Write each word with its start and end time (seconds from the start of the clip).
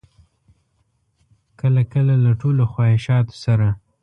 کله 1.59 1.81
کله 1.93 2.13
له 2.23 2.31
ټولو 2.41 2.63
خواهشاتو 2.73 3.35
سره. 3.45 3.67